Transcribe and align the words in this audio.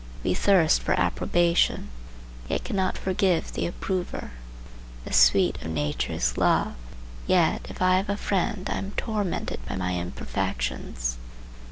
We 0.23 0.33
thirst 0.33 0.81
for 0.81 0.99
approbation, 0.99 1.89
yet 2.47 2.63
cannot 2.63 2.97
forgive 2.97 3.51
the 3.53 3.67
approver. 3.67 4.31
The 5.05 5.13
sweet 5.13 5.61
of 5.61 5.69
nature 5.69 6.13
is 6.13 6.39
love; 6.39 6.73
yet, 7.27 7.67
if 7.69 7.83
I 7.83 7.97
have 7.97 8.09
a 8.09 8.17
friend 8.17 8.67
I 8.67 8.79
am 8.79 8.93
tormented 8.97 9.63
by 9.67 9.75
my 9.75 9.93
imperfections. 9.99 11.17